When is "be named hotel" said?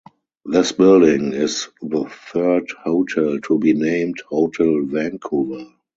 3.59-4.81